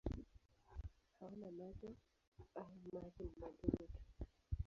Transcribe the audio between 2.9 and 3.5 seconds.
macho ni